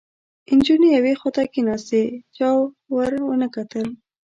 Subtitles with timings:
[0.57, 2.01] نجونې یوې خواته کېناستې،
[2.35, 2.49] چا
[2.95, 3.87] ور ونه کتل